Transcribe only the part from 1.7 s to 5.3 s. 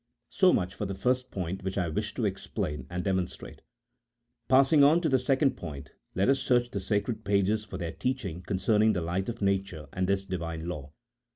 I wished to explain and de monstrate. Passing on to the